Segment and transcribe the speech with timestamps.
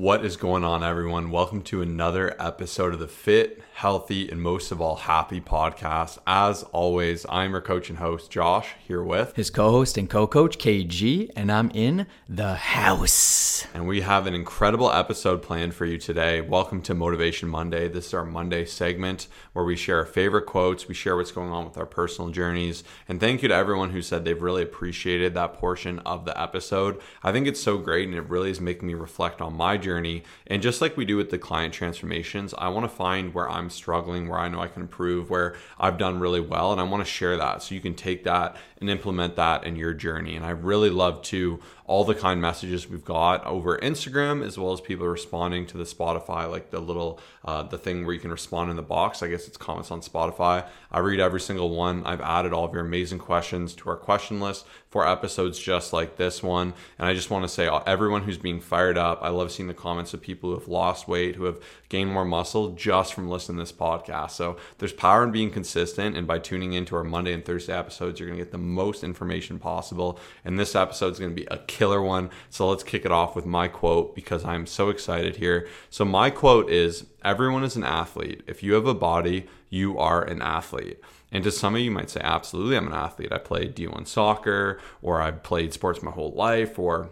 [0.00, 1.30] What is going on, everyone?
[1.30, 6.16] Welcome to another episode of the Fit, Healthy, and most of all, Happy podcast.
[6.26, 10.26] As always, I'm your coach and host, Josh, here with his co host and co
[10.26, 13.66] coach, KG, and I'm in the house.
[13.74, 16.40] And we have an incredible episode planned for you today.
[16.40, 17.86] Welcome to Motivation Monday.
[17.86, 21.50] This is our Monday segment where we share our favorite quotes, we share what's going
[21.50, 22.84] on with our personal journeys.
[23.06, 27.02] And thank you to everyone who said they've really appreciated that portion of the episode.
[27.22, 29.89] I think it's so great and it really is making me reflect on my journey.
[29.98, 33.70] And just like we do with the client transformations, I want to find where I'm
[33.70, 36.72] struggling, where I know I can improve, where I've done really well.
[36.72, 39.76] And I want to share that so you can take that and implement that in
[39.76, 40.36] your journey.
[40.36, 44.72] And I really love to all the kind messages we've got over Instagram, as well
[44.72, 48.30] as people responding to the Spotify, like the little uh, the thing where you can
[48.30, 49.22] respond in the box.
[49.22, 50.66] I guess it's comments on Spotify.
[50.92, 52.06] I read every single one.
[52.06, 56.16] I've added all of your amazing questions to our question list for episodes just like
[56.16, 56.74] this one.
[56.98, 59.68] And I just want to say, uh, everyone who's being fired up, I love seeing
[59.68, 63.28] the comments of people who have lost weight, who have gained more muscle just from
[63.28, 64.32] listening to this podcast.
[64.32, 68.18] So there's power in being consistent, and by tuning into our Monday and Thursday episodes,
[68.18, 70.18] you're going to get the most information possible.
[70.44, 72.30] And this episode is going to be a killer one.
[72.48, 75.68] So let's kick it off with my quote because I'm so excited here.
[75.88, 78.42] So, my quote is Everyone is an athlete.
[78.46, 80.98] If you have a body, you are an athlete.
[81.32, 83.32] And to some of you might say, absolutely, I'm an athlete.
[83.32, 87.10] I played D1 soccer, or I've played sports my whole life, or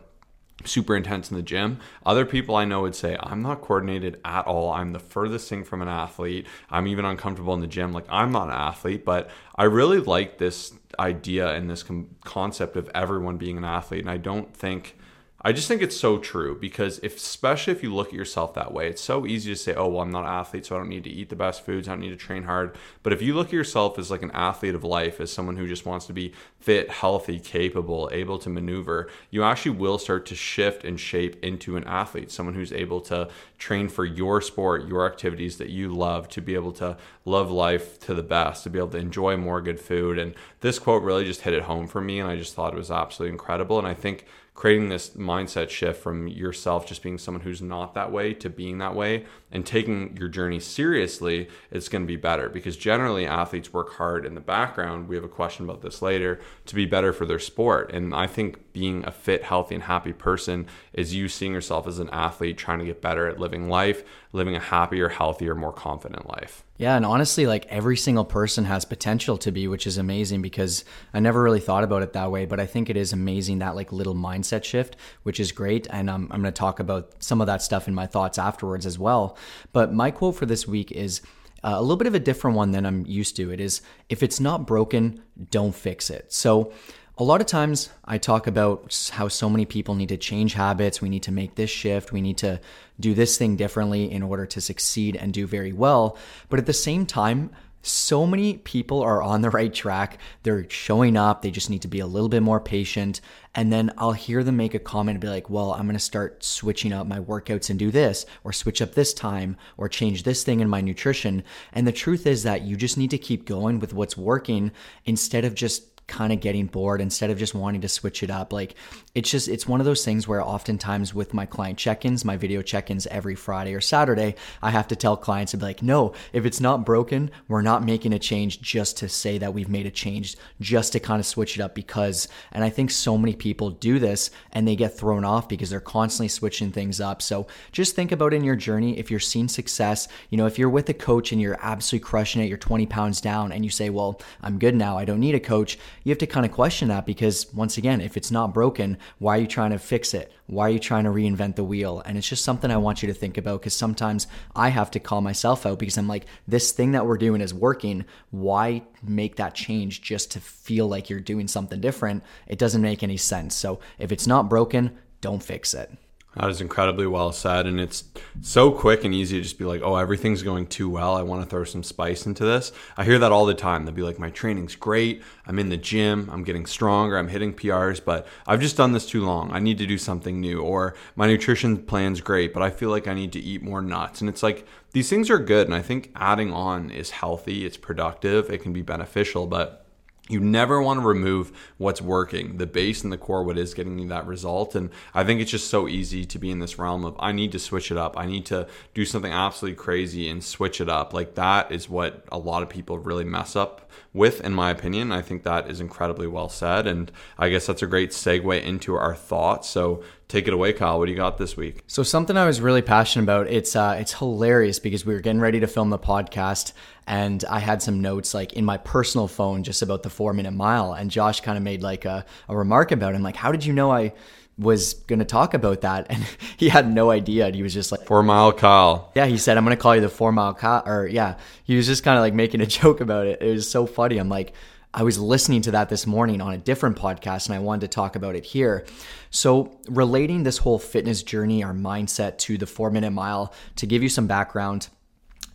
[0.65, 1.79] super intense in the gym.
[2.05, 4.73] Other people I know would say, I'm not coordinated at all.
[4.73, 6.47] I'm the furthest thing from an athlete.
[6.71, 7.93] I'm even uncomfortable in the gym.
[7.93, 12.77] Like, I'm not an athlete, but I really like this idea and this com- concept
[12.77, 14.01] of everyone being an athlete.
[14.01, 14.98] And I don't think
[15.41, 18.72] I just think it's so true because if, especially if you look at yourself that
[18.72, 20.89] way, it's so easy to say, "Oh, well, I'm not an athlete, so I don't
[20.89, 21.86] need to eat the best foods.
[21.86, 24.33] I don't need to train hard." But if you look at yourself as like an
[24.33, 28.50] athlete of life, as someone who just wants to be fit, healthy, capable, able to
[28.50, 33.00] maneuver, you actually will start to shift and shape into an athlete, someone who's able
[33.03, 33.28] to
[33.59, 38.00] train for your sport, your activities that you love, to be able to love life
[38.00, 40.19] to the best, to be able to enjoy more good food.
[40.19, 42.77] And this quote really just hit it home for me, and I just thought it
[42.77, 43.78] was absolutely incredible.
[43.78, 44.27] And I think
[44.59, 48.79] creating this mindset shift from yourself just being someone who's not that way to being
[48.79, 53.73] that way and taking your journey seriously, it's going to be better because generally athletes
[53.73, 55.07] work hard in the background.
[55.07, 57.93] We have a question about this later to be better for their sport.
[57.93, 61.99] And I think being a fit, healthy, and happy person is you seeing yourself as
[61.99, 66.28] an athlete trying to get better at living life, living a happier, healthier, more confident
[66.28, 66.62] life.
[66.77, 70.84] Yeah, and honestly, like every single person has potential to be, which is amazing because
[71.12, 72.47] I never really thought about it that way.
[72.47, 75.89] But I think it is amazing that like little mindset shift, which is great.
[75.91, 78.87] And um, I'm going to talk about some of that stuff in my thoughts afterwards
[78.87, 79.37] as well.
[79.72, 81.21] But my quote for this week is
[81.65, 83.50] uh, a little bit of a different one than I'm used to.
[83.50, 86.33] It is if it's not broken, don't fix it.
[86.33, 86.72] So
[87.19, 91.03] a lot of times I talk about how so many people need to change habits.
[91.03, 92.12] We need to make this shift.
[92.12, 92.61] We need to
[93.01, 96.17] do this thing differently in order to succeed and do very well.
[96.49, 97.51] But at the same time,
[97.83, 100.19] so many people are on the right track.
[100.45, 101.43] They're showing up.
[101.43, 103.21] They just need to be a little bit more patient.
[103.53, 105.99] And then I'll hear them make a comment and be like, well, I'm going to
[105.99, 110.23] start switching up my workouts and do this, or switch up this time, or change
[110.23, 111.43] this thing in my nutrition.
[111.73, 114.71] And the truth is that you just need to keep going with what's working
[115.05, 118.53] instead of just kind of getting bored instead of just wanting to switch it up.
[118.53, 118.75] Like
[119.15, 122.37] it's just, it's one of those things where oftentimes with my client check ins, my
[122.37, 125.83] video check ins every Friday or Saturday, I have to tell clients to be like,
[125.83, 129.69] no, if it's not broken, we're not making a change just to say that we've
[129.69, 133.19] made a change, just to kind of switch it up because, and I think so
[133.19, 137.21] many people do this and they get thrown off because they're constantly switching things up.
[137.21, 140.71] So just think about in your journey, if you're seeing success, you know, if you're
[140.71, 143.91] with a coach and you're absolutely crushing it, you're 20 pounds down and you say,
[143.91, 144.97] well, I'm good now.
[144.97, 148.00] I don't need a coach you have to kind of question that because once again,
[148.00, 150.32] if it's not broken, why are you trying to fix it?
[150.47, 152.03] Why are you trying to reinvent the wheel?
[152.04, 154.26] And it's just something I want you to think about because sometimes
[154.56, 157.53] I have to call myself out because I'm like, this thing that we're doing is
[157.53, 158.04] working.
[158.31, 162.22] Why make that change just to feel like you're doing something different?
[162.47, 163.54] It doesn't make any sense.
[163.54, 165.91] So if it's not broken, don't fix it.
[166.37, 167.66] That is incredibly well said.
[167.66, 168.05] And it's
[168.43, 171.16] so quick and easy to just be like, oh, everything's going too well.
[171.16, 172.71] I want to throw some spice into this.
[172.97, 173.84] I hear that all the time.
[173.84, 175.22] They'll be like, my training's great.
[175.47, 176.28] I'm in the gym.
[176.30, 177.19] I'm getting stronger.
[177.19, 179.51] I'm hitting PRs, but I've just done this too long.
[179.53, 180.60] I need to do something new.
[180.60, 184.21] Or my nutrition plan's great, but I feel like I need to eat more nuts.
[184.21, 185.66] And it's like, these things are good.
[185.66, 189.47] And I think adding on is healthy, it's productive, it can be beneficial.
[189.47, 189.86] But
[190.28, 193.98] you never want to remove what's working, the base and the core, what is getting
[193.98, 194.75] you that result.
[194.75, 197.53] And I think it's just so easy to be in this realm of I need
[197.53, 198.19] to switch it up.
[198.19, 201.13] I need to do something absolutely crazy and switch it up.
[201.13, 205.12] Like that is what a lot of people really mess up with, in my opinion.
[205.12, 206.86] I think that is incredibly well said.
[206.86, 209.70] And I guess that's a great segue into our thoughts.
[209.70, 210.98] So take it away, Kyle.
[210.98, 211.82] What do you got this week?
[211.86, 213.48] So something I was really passionate about.
[213.48, 216.72] It's uh, it's hilarious because we were getting ready to film the podcast,
[217.06, 220.53] and I had some notes like in my personal phone just about the four minute
[220.53, 223.65] mile, and Josh kind of made like a, a remark about him, like, "How did
[223.65, 224.12] you know I?"
[224.59, 226.27] Was going to talk about that and
[226.57, 229.57] he had no idea and he was just like four mile Kyle yeah he said
[229.57, 231.37] i'm going to call you the four mile Kyle or yeah.
[231.65, 233.43] He was just kind of like making a joke about it.
[233.43, 234.19] It was so funny.
[234.19, 234.55] I'm like
[234.95, 237.89] I was listening to that this morning on a different podcast and I wanted to
[237.89, 238.87] talk about it here.
[239.31, 244.03] So, relating this whole fitness journey, our mindset to the four minute mile, to give
[244.03, 244.89] you some background,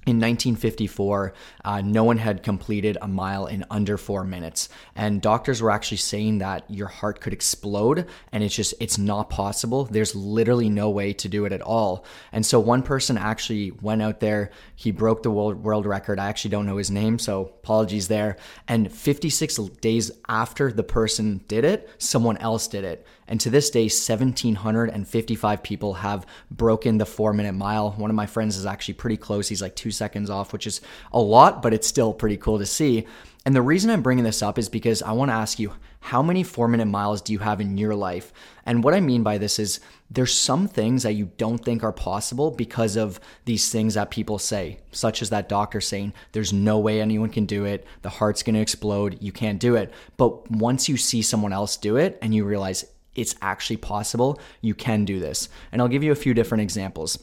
[0.06, 1.34] in 1954,
[1.64, 4.68] uh, no one had completed a mile in under four minutes.
[4.96, 9.30] And doctors were actually saying that your heart could explode and it's just, it's not
[9.30, 9.86] possible.
[9.86, 12.06] There's literally no way to do it at all.
[12.34, 16.20] And so one person actually went out there, he broke the world, world record.
[16.20, 18.36] I actually don't know his name, so apologies there.
[18.68, 23.08] And 56 days after the person did it, someone else did it.
[23.28, 27.92] And to this day, 1,755 people have broken the four minute mile.
[27.92, 29.48] One of my friends is actually pretty close.
[29.48, 30.82] He's like two seconds off, which is
[31.12, 33.06] a lot, but it's still pretty cool to see.
[33.46, 36.22] And the reason I'm bringing this up is because I want to ask you how
[36.22, 38.32] many four minute miles do you have in your life?
[38.66, 39.80] And what I mean by this is
[40.10, 44.40] there's some things that you don't think are possible because of these things that people
[44.40, 47.86] say, such as that doctor saying, there's no way anyone can do it.
[48.02, 49.18] The heart's going to explode.
[49.22, 49.94] You can't do it.
[50.16, 54.74] But once you see someone else do it and you realize it's actually possible, you
[54.74, 55.50] can do this.
[55.72, 57.20] And I'll give you a few different examples.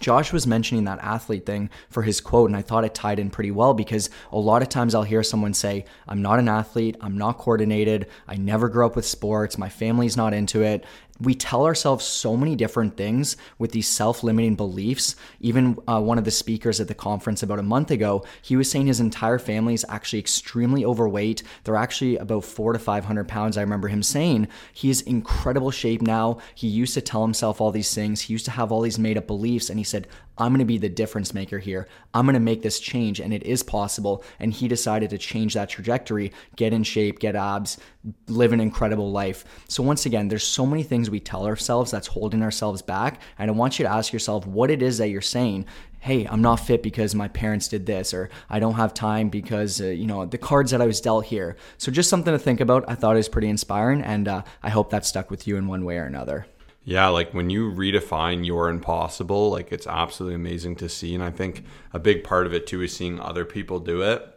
[0.00, 3.30] Josh was mentioning that athlete thing for his quote, and I thought it tied in
[3.30, 6.96] pretty well because a lot of times I'll hear someone say, I'm not an athlete,
[7.00, 10.84] I'm not coordinated, I never grew up with sports, my family's not into it
[11.20, 15.14] we tell ourselves so many different things with these self-limiting beliefs.
[15.40, 18.68] Even uh, one of the speakers at the conference about a month ago he was
[18.68, 21.42] saying his entire family is actually extremely overweight.
[21.62, 23.56] They're actually about four to five hundred pounds.
[23.56, 26.38] I remember him saying he's incredible shape now.
[26.54, 28.22] He used to tell himself all these things.
[28.22, 29.70] He used to have all these made-up beliefs.
[29.70, 30.08] And he said
[30.38, 33.32] i'm going to be the difference maker here i'm going to make this change and
[33.32, 37.78] it is possible and he decided to change that trajectory get in shape get abs
[38.28, 42.08] live an incredible life so once again there's so many things we tell ourselves that's
[42.08, 43.20] holding ourselves back.
[43.38, 45.66] And I want you to ask yourself what it is that you're saying.
[46.00, 49.80] Hey, I'm not fit because my parents did this, or I don't have time because,
[49.80, 51.56] uh, you know, the cards that I was dealt here.
[51.78, 52.84] So, just something to think about.
[52.88, 55.66] I thought it was pretty inspiring, and uh, I hope that stuck with you in
[55.66, 56.46] one way or another.
[56.84, 61.14] Yeah, like when you redefine your impossible, like it's absolutely amazing to see.
[61.14, 64.34] And I think a big part of it too is seeing other people do it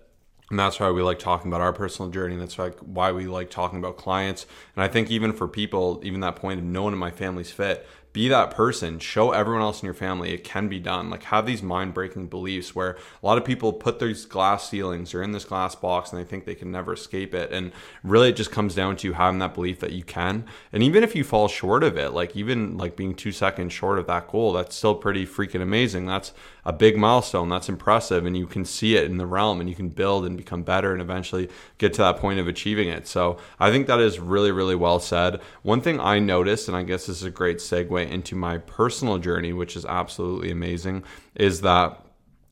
[0.49, 2.37] and that's why we like talking about our personal journey.
[2.37, 4.45] That's like why we like talking about clients.
[4.75, 7.51] And I think even for people, even that point of no one in my family's
[7.51, 7.85] fit,
[8.17, 11.11] be that person show everyone else in your family it can be done.
[11.11, 15.21] Like have these mind-breaking beliefs where a lot of people put these glass ceilings or
[15.21, 17.51] in this glass box and they think they can never escape it.
[17.51, 17.71] And
[18.03, 20.45] really it just comes down to having that belief that you can.
[20.73, 23.99] And even if you fall short of it like even like being two seconds short
[23.99, 26.07] of that goal that's still pretty freaking amazing.
[26.07, 26.33] That's
[26.67, 27.47] a big milestone.
[27.47, 30.35] That's impressive and you can see it in the realm and you can build and
[30.35, 33.07] become better and eventually get to that point of achieving it.
[33.07, 35.39] So i think that is really really well said.
[35.63, 39.17] One thing i noticed and i guess this is a great segue into my personal
[39.17, 41.05] journey, which is absolutely amazing,
[41.35, 42.03] is that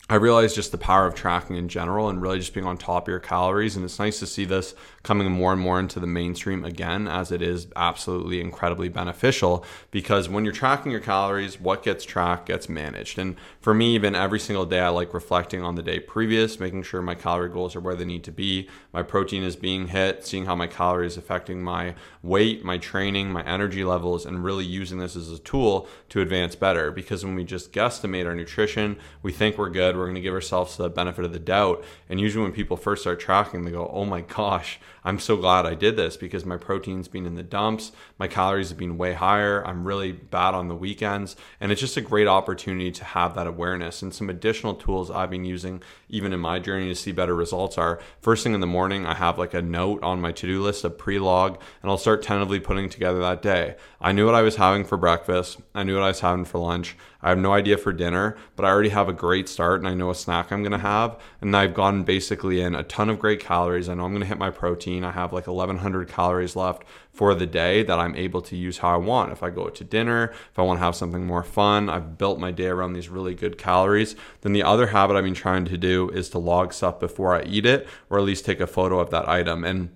[0.09, 3.05] I realized just the power of tracking in general and really just being on top
[3.05, 3.75] of your calories.
[3.75, 4.75] And it's nice to see this
[5.05, 9.63] coming more and more into the mainstream again, as it is absolutely incredibly beneficial.
[9.91, 13.19] Because when you're tracking your calories, what gets tracked gets managed.
[13.19, 16.83] And for me, even every single day, I like reflecting on the day previous, making
[16.83, 20.25] sure my calorie goals are where they need to be, my protein is being hit,
[20.25, 21.93] seeing how my calories affecting my
[22.23, 26.55] weight, my training, my energy levels, and really using this as a tool to advance
[26.55, 26.89] better.
[26.89, 30.33] Because when we just guesstimate our nutrition, we think we're good we're going to give
[30.33, 31.83] ourselves the benefit of the doubt.
[32.09, 35.67] And usually, when people first start tracking, they go, "Oh my gosh, I'm so glad
[35.67, 39.13] I did this because my protein's been in the dumps, my calories have been way
[39.13, 39.65] higher.
[39.65, 43.45] I'm really bad on the weekends, and it's just a great opportunity to have that
[43.45, 44.01] awareness.
[44.01, 47.77] And some additional tools I've been using, even in my journey to see better results,
[47.77, 50.83] are first thing in the morning, I have like a note on my to-do list,
[50.83, 53.75] a pre-log, and I'll start tentatively putting together that day.
[54.01, 55.59] I knew what I was having for breakfast.
[55.75, 56.95] I knew what I was having for lunch.
[57.25, 59.95] I have no idea for dinner, but I already have a great start and I
[59.95, 61.19] know a snack I'm going to have.
[61.41, 63.89] And I've gotten basically in a ton of great calories.
[63.89, 65.03] I know I'm going to hit my protein.
[65.03, 68.93] I have like 1100 calories left for the day that I'm able to use how
[68.93, 69.31] I want.
[69.31, 72.37] If I go to dinner, if I want to have something more fun, I've built
[72.37, 74.15] my day around these really good calories.
[74.41, 77.41] Then the other habit I've been trying to do is to log stuff before I
[77.41, 79.63] eat it or at least take a photo of that item.
[79.63, 79.89] And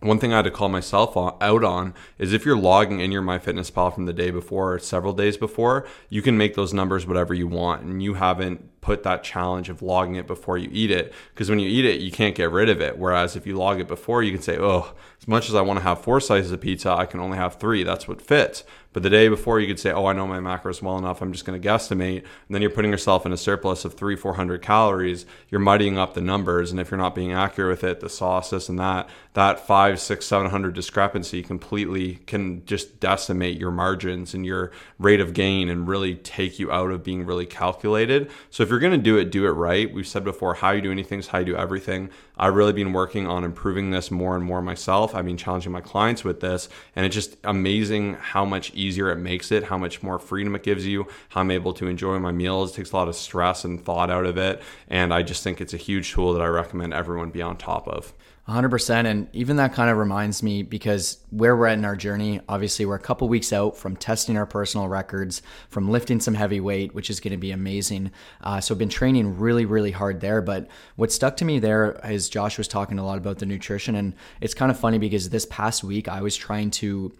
[0.00, 3.22] one thing I had to call myself out on is if you're logging in your
[3.22, 7.34] MyFitnessPal from the day before or several days before, you can make those numbers whatever
[7.34, 11.12] you want, and you haven't put that challenge of logging it before you eat it.
[11.34, 12.96] Because when you eat it, you can't get rid of it.
[12.96, 15.78] Whereas if you log it before, you can say, oh, as much as I want
[15.78, 17.82] to have four slices of pizza, I can only have three.
[17.82, 18.64] That's what fits.
[18.94, 21.20] But the day before, you could say, "Oh, I know my macros well enough.
[21.20, 24.16] I'm just going to guesstimate." And then you're putting yourself in a surplus of three,
[24.16, 25.26] four hundred calories.
[25.50, 28.50] You're muddying up the numbers, and if you're not being accurate with it, the sauce,
[28.50, 34.32] this and that, that five, six, seven hundred discrepancy completely can just decimate your margins
[34.32, 38.30] and your rate of gain, and really take you out of being really calculated.
[38.50, 39.92] So if you're going to do it, do it right.
[39.92, 42.10] We've said before, how you do anything is how you do everything.
[42.36, 45.14] I've really been working on improving this more and more myself.
[45.14, 49.16] I've been challenging my clients with this, and it's just amazing how much easier it
[49.16, 52.32] makes it, how much more freedom it gives you, how I'm able to enjoy my
[52.32, 52.72] meals.
[52.72, 55.60] It takes a lot of stress and thought out of it, and I just think
[55.60, 58.12] it's a huge tool that I recommend everyone be on top of.
[58.48, 62.40] 100% and even that kind of reminds me because where we're at in our journey
[62.48, 66.60] obviously we're a couple weeks out from testing our personal records from lifting some heavy
[66.60, 68.10] weight which is going to be amazing
[68.42, 72.00] uh, so i've been training really really hard there but what stuck to me there
[72.04, 75.28] is josh was talking a lot about the nutrition and it's kind of funny because
[75.30, 77.12] this past week i was trying to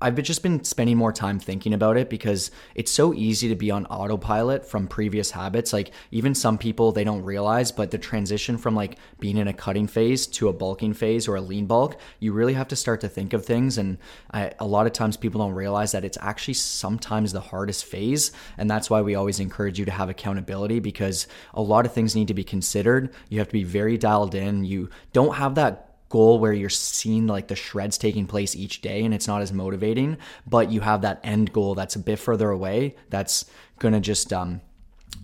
[0.00, 3.70] I've just been spending more time thinking about it because it's so easy to be
[3.70, 5.72] on autopilot from previous habits.
[5.72, 9.52] Like even some people they don't realize, but the transition from like being in a
[9.52, 13.00] cutting phase to a bulking phase or a lean bulk, you really have to start
[13.02, 13.78] to think of things.
[13.78, 13.98] And
[14.32, 18.32] I, a lot of times people don't realize that it's actually sometimes the hardest phase,
[18.58, 22.14] and that's why we always encourage you to have accountability because a lot of things
[22.14, 23.14] need to be considered.
[23.28, 24.64] You have to be very dialed in.
[24.64, 29.04] You don't have that goal where you're seeing like the shreds taking place each day
[29.04, 32.50] and it's not as motivating, but you have that end goal that's a bit further
[32.50, 33.44] away that's
[33.78, 34.60] going to just um,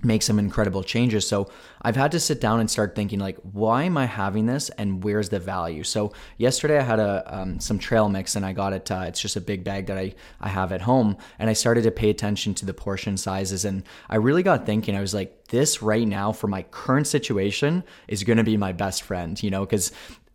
[0.03, 1.27] make some incredible changes.
[1.27, 4.69] So I've had to sit down and start thinking like, why am I having this
[4.71, 5.85] and where's the value?
[5.85, 8.91] So yesterday I had a um, some trail mix and I got it.
[8.91, 11.83] Uh, it's just a big bag that I I have at home, and I started
[11.85, 14.97] to pay attention to the portion sizes, and I really got thinking.
[14.97, 18.73] I was like, this right now for my current situation is going to be my
[18.73, 19.93] best friend, you know, because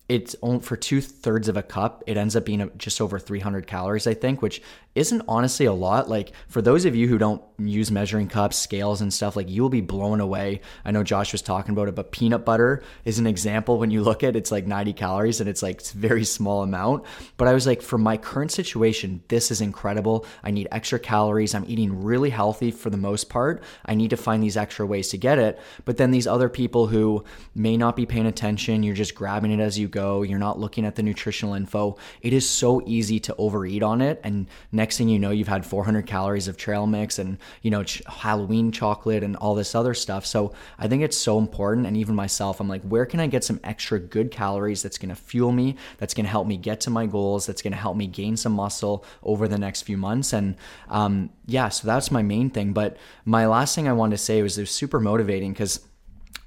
[0.09, 2.03] it's only for two thirds of a cup.
[2.07, 4.61] It ends up being just over 300 calories, I think, which
[4.95, 6.09] isn't honestly a lot.
[6.09, 9.61] Like for those of you who don't use measuring cups, scales, and stuff, like you
[9.61, 10.61] will be blown away.
[10.85, 13.79] I know Josh was talking about it, but peanut butter is an example.
[13.79, 16.61] When you look at it, it's like 90 calories and it's like it's very small
[16.61, 17.05] amount.
[17.37, 20.25] But I was like, for my current situation, this is incredible.
[20.43, 21.55] I need extra calories.
[21.55, 23.63] I'm eating really healthy for the most part.
[23.85, 25.59] I need to find these extra ways to get it.
[25.85, 27.23] But then these other people who
[27.55, 30.21] may not be paying attention, you're just grabbing it as you go.
[30.21, 31.97] You're not looking at the nutritional info.
[32.21, 34.21] It is so easy to overeat on it.
[34.23, 37.83] And next thing you know, you've had 400 calories of trail mix and, you know,
[37.83, 40.25] ch- Halloween chocolate and all this other stuff.
[40.25, 41.87] So I think it's so important.
[41.87, 45.09] And even myself, I'm like, where can I get some extra good calories that's going
[45.09, 47.77] to fuel me, that's going to help me get to my goals, that's going to
[47.77, 50.33] help me gain some muscle over the next few months?
[50.33, 50.55] And
[50.89, 52.73] um, yeah, so that's my main thing.
[52.73, 55.79] But my last thing I wanted to say was it was super motivating because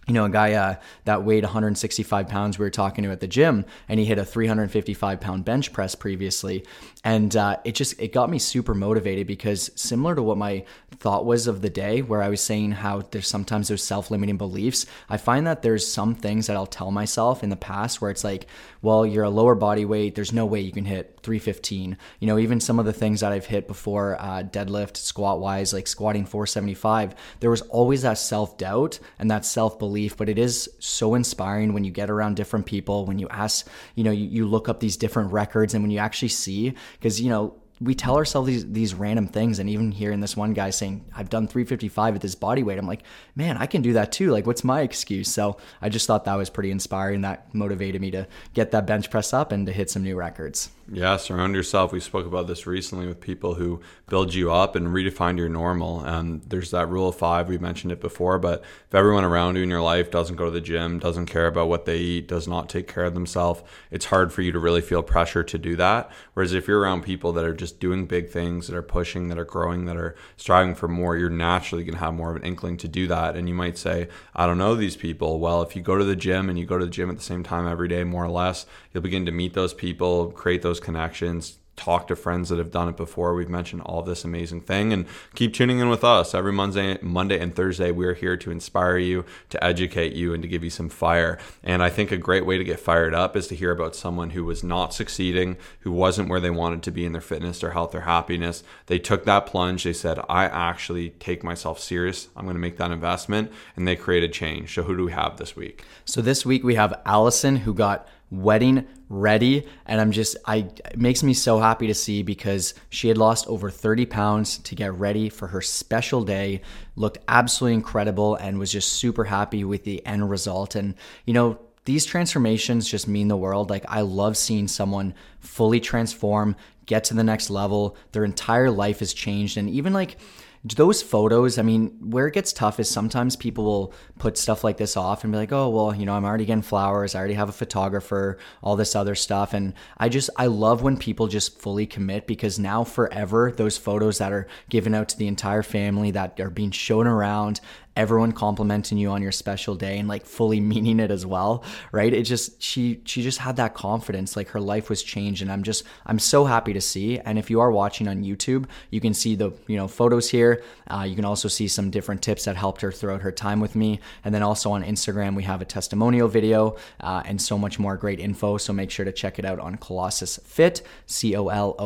[0.06, 3.28] you know, a guy uh, that weighed 165 pounds we were talking to at the
[3.28, 6.64] gym, and he hit a 355 pound bench press previously,
[7.04, 11.24] and uh, it just it got me super motivated because similar to what my thought
[11.24, 14.84] was of the day, where I was saying how there's sometimes those self limiting beliefs,
[15.08, 18.24] I find that there's some things that I'll tell myself in the past where it's
[18.24, 18.46] like,
[18.82, 21.96] well, you're a lower body weight, there's no way you can hit 315.
[22.18, 25.72] You know, even some of the things that I've hit before, uh, deadlift, squat wise,
[25.72, 30.28] like squatting 475, there was always that self doubt and that self belief belief, but
[30.28, 33.66] it is so inspiring when you get around different people, when you ask,
[33.96, 37.20] you know, you, you look up these different records and when you actually see, because,
[37.20, 40.68] you know, we tell ourselves these these random things and even hearing this one guy
[40.68, 43.04] saying i've done 355 at this body weight i'm like
[43.34, 45.30] man i can do that too like what's my excuse?
[45.30, 49.10] So i just thought that was pretty inspiring that motivated me to get that bench
[49.10, 51.92] press up and to hit some new records yeah, surround yourself.
[51.92, 56.00] We spoke about this recently with people who build you up and redefine your normal.
[56.00, 57.48] And there's that rule of five.
[57.48, 60.50] We mentioned it before, but if everyone around you in your life doesn't go to
[60.50, 64.06] the gym, doesn't care about what they eat, does not take care of themselves, it's
[64.06, 66.10] hard for you to really feel pressure to do that.
[66.34, 69.38] Whereas if you're around people that are just doing big things, that are pushing, that
[69.38, 72.42] are growing, that are striving for more, you're naturally going to have more of an
[72.42, 73.36] inkling to do that.
[73.36, 75.38] And you might say, I don't know these people.
[75.38, 77.22] Well, if you go to the gym and you go to the gym at the
[77.22, 80.79] same time every day, more or less, you'll begin to meet those people, create those
[80.80, 83.34] connections, talk to friends that have done it before.
[83.34, 87.40] We've mentioned all this amazing thing and keep tuning in with us every Monday, Monday
[87.40, 87.90] and Thursday.
[87.90, 91.38] We're here to inspire you, to educate you, and to give you some fire.
[91.64, 94.30] And I think a great way to get fired up is to hear about someone
[94.30, 97.70] who was not succeeding, who wasn't where they wanted to be in their fitness, their
[97.70, 98.62] health, their happiness.
[98.86, 99.84] They took that plunge.
[99.84, 102.28] They said, I actually take myself serious.
[102.36, 103.50] I'm going to make that investment.
[103.74, 104.74] And they created change.
[104.74, 105.84] So who do we have this week?
[106.04, 110.96] So this week we have Allison who got wedding ready and i'm just i it
[110.96, 114.94] makes me so happy to see because she had lost over 30 pounds to get
[114.94, 116.60] ready for her special day
[116.94, 120.74] looked absolutely incredible and was just super happy with the end result.
[120.76, 120.94] And
[121.26, 123.68] you know these transformations just mean the world.
[123.68, 126.54] Like i love seeing someone fully transform
[126.86, 127.96] get to the next level.
[128.12, 129.56] Their entire life has changed.
[129.56, 130.18] And even like
[130.62, 134.76] those photos, I mean, where it gets tough is sometimes people will put stuff like
[134.76, 137.14] this off and be like, oh, well, you know, I'm already getting flowers.
[137.14, 139.54] I already have a photographer, all this other stuff.
[139.54, 144.18] And I just, I love when people just fully commit because now forever, those photos
[144.18, 147.62] that are given out to the entire family that are being shown around,
[147.96, 152.12] everyone complimenting you on your special day and like fully meaning it as well right?
[152.12, 155.62] It just she she just had that confidence like her life was changed and i'm
[155.62, 159.14] just i'm so happy to see and if you are watching on youtube you can
[159.14, 162.56] see the you know photos here uh, you can also see some different tips that
[162.56, 165.64] helped her throughout her time with me and then also on instagram we have a
[165.64, 169.44] testimonial video uh, and so much more great info so make sure to check it
[169.44, 171.84] out on colossus fit c-o-l-o-s-s-u-s-f-i-t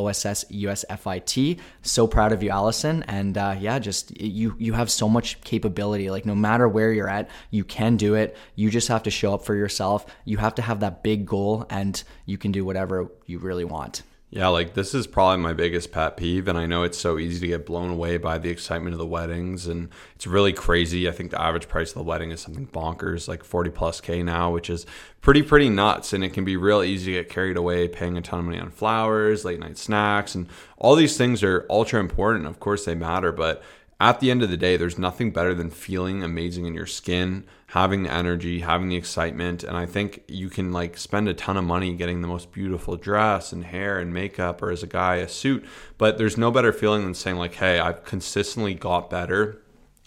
[1.82, 6.04] so proud of you allison and uh, yeah just you you have so much capability
[6.14, 8.36] like, no matter where you're at, you can do it.
[8.54, 10.06] You just have to show up for yourself.
[10.24, 14.02] You have to have that big goal, and you can do whatever you really want.
[14.34, 16.48] Yeah, like this is probably my biggest pet peeve.
[16.48, 19.06] And I know it's so easy to get blown away by the excitement of the
[19.06, 19.68] weddings.
[19.68, 21.08] And it's really crazy.
[21.08, 24.24] I think the average price of the wedding is something bonkers, like 40 plus K
[24.24, 24.86] now, which is
[25.20, 26.12] pretty, pretty nuts.
[26.12, 28.58] And it can be real easy to get carried away paying a ton of money
[28.58, 30.34] on flowers, late night snacks.
[30.34, 30.48] And
[30.78, 32.46] all these things are ultra important.
[32.46, 33.30] Of course, they matter.
[33.30, 33.62] But
[34.00, 37.44] at the end of the day, there's nothing better than feeling amazing in your skin,
[37.68, 39.62] having the energy, having the excitement.
[39.62, 42.96] And I think you can like spend a ton of money getting the most beautiful
[42.96, 45.64] dress and hair and makeup, or as a guy, a suit.
[45.96, 49.62] But there's no better feeling than saying, like, hey, I've consistently got better.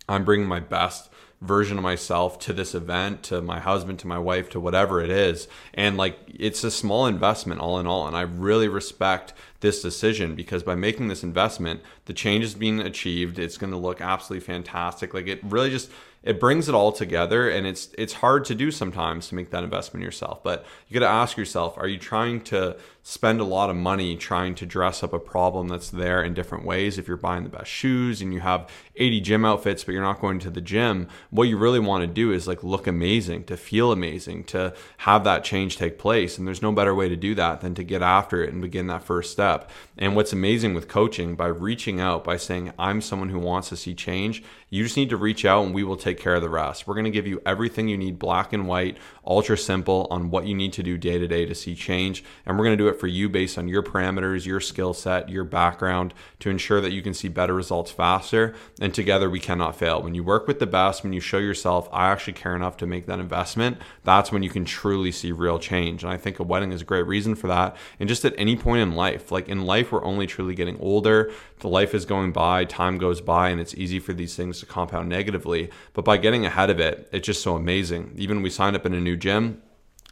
[0.09, 1.09] I'm bringing my best
[1.41, 5.09] version of myself to this event, to my husband, to my wife, to whatever it
[5.09, 5.47] is.
[5.73, 8.07] And like it's a small investment all in all.
[8.07, 12.79] And I really respect this decision because by making this investment, the change is being
[12.79, 13.37] achieved.
[13.37, 15.13] It's going to look absolutely fantastic.
[15.13, 15.91] Like it really just
[16.23, 19.63] it brings it all together and it's it's hard to do sometimes to make that
[19.63, 22.75] investment yourself but you got to ask yourself are you trying to
[23.09, 26.65] spend a lot of money trying to dress up a problem that's there in different
[26.65, 26.97] ways.
[26.97, 30.19] If you're buying the best shoes and you have 80 gym outfits but you're not
[30.19, 33.55] going to the gym what you really want to do is like look amazing to
[33.55, 36.37] feel amazing to have that change take place.
[36.37, 38.87] And there's no better way to do that than to get after it and begin
[38.87, 39.71] that first step.
[39.97, 43.77] And what's amazing with coaching by reaching out by saying i'm someone who wants to
[43.77, 46.49] see change you just need to reach out and we will take care of the
[46.49, 46.87] rest.
[46.87, 50.45] We're going to give you everything you need black and white ultra simple on what
[50.45, 52.23] you need to do day to day to see change.
[52.45, 55.29] And we're going to do it for you based on your parameters, your skill set,
[55.29, 58.55] your background to ensure that you can see better results faster.
[58.79, 60.01] And together we cannot fail.
[60.01, 62.87] When you work with the best, when you show yourself, I actually care enough to
[62.87, 66.03] make that investment, that's when you can truly see real change.
[66.03, 67.75] And I think a wedding is a great reason for that.
[67.99, 71.31] And just at any point in life, like in life, we're only truly getting older.
[71.59, 74.65] The life is going by, time goes by, and it's easy for these things to
[74.65, 75.69] compound negatively.
[75.93, 78.13] But by getting ahead of it, it's just so amazing.
[78.15, 79.61] Even we signed up in a new gym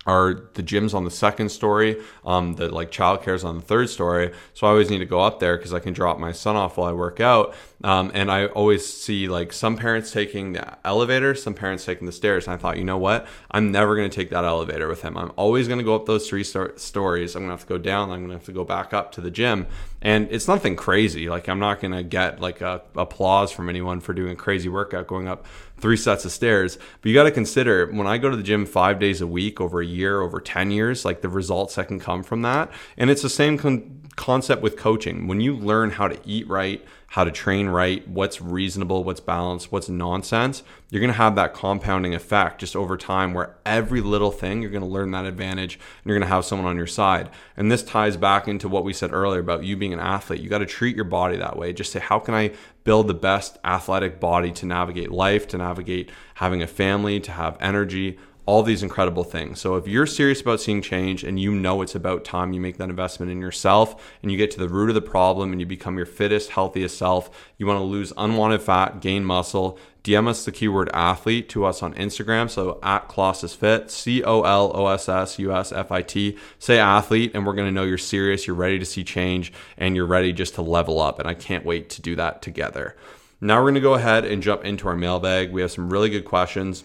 [0.06, 3.90] are the gyms on the second story um, the like childcare is on the third
[3.90, 4.32] story.
[4.54, 6.78] So i always need to go up there because i can drop my son off
[6.78, 7.56] while i work out.
[7.84, 12.12] Um, and i always see like some parents taking the elevator some parents taking the
[12.12, 12.46] stairs.
[12.46, 13.28] And i thought you know what?
[13.52, 15.18] I'm never going to take that elevator with him.
[15.18, 17.36] I'm always going to go up those three stories.
[17.36, 18.12] I'm going to have to go down.
[18.12, 19.68] I'm going to have to go back up to the gym.
[20.02, 21.30] And it's nothing crazy.
[21.30, 24.70] Like i'm not going to get like a, applause from anyone for doing a crazy
[24.70, 25.46] workout going up
[25.86, 26.80] three sets of stairs.
[27.00, 29.62] But you got to consider when I go to the gym five days a week
[29.62, 32.72] over a year, over 10 years, like the results that can come from that.
[32.98, 35.28] And it's the same con- concept with coaching.
[35.28, 39.72] When you learn how to eat right, how to train right, what's reasonable, what's balanced,
[39.72, 44.32] what's nonsense, you're going to have that compounding effect just over time where every little
[44.32, 46.88] thing you're going to learn that advantage and you're going to have someone on your
[46.88, 47.30] side.
[47.56, 50.42] And this ties back into what we said earlier about you being an athlete.
[50.42, 51.74] You got to treat your body that way.
[51.74, 52.52] Just say, how can I
[52.84, 57.58] build the best athletic body to navigate life, to navigate having a family, to have
[57.60, 58.18] energy?
[58.46, 59.60] All these incredible things.
[59.60, 62.78] So if you're serious about seeing change and you know it's about time you make
[62.78, 65.66] that investment in yourself and you get to the root of the problem and you
[65.66, 70.46] become your fittest, healthiest self, you want to lose unwanted fat, gain muscle, DM us
[70.46, 72.48] the keyword athlete to us on Instagram.
[72.48, 76.38] So at Colossus Fit, C O L O S S U S F I T.
[76.60, 79.96] Say athlete, and we're going to know you're serious, you're ready to see change, and
[79.96, 81.18] you're ready just to level up.
[81.18, 82.96] And I can't wait to do that together.
[83.42, 85.52] Now we're going to go ahead and jump into our mailbag.
[85.52, 86.84] We have some really good questions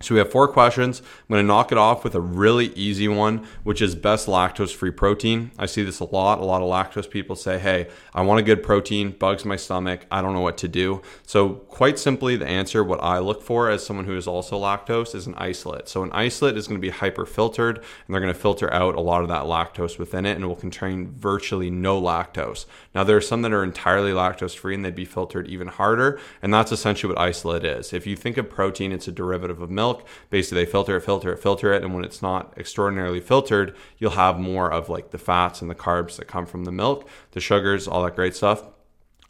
[0.00, 1.00] So we have four questions.
[1.00, 4.72] I'm going to knock it off with a really easy one, which is best lactose
[4.72, 5.50] free protein.
[5.58, 6.38] I see this a lot.
[6.38, 10.06] A lot of lactose people say, Hey, I want a good protein, bugs my stomach.
[10.10, 11.02] I don't know what to do.
[11.26, 15.16] So, quite simply, the answer, what I look for as someone who is also lactose,
[15.16, 15.88] is an isolate.
[15.88, 18.94] So, an isolate is going to be hyper filtered and they're going to filter out
[18.94, 22.66] a lot of that lactose within it and it will contain virtually no lactose.
[22.94, 26.20] Now, there are some that are entirely lactose free and they'd be filtered even harder.
[26.40, 27.92] And that's essentially what isolate is.
[27.92, 30.06] If you think of protein, it's a derivative of milk milk.
[30.30, 34.22] Basically, they filter it, filter it, filter it, and when it's not extraordinarily filtered, you'll
[34.26, 37.40] have more of like the fats and the carbs that come from the milk, the
[37.40, 38.62] sugars, all that great stuff.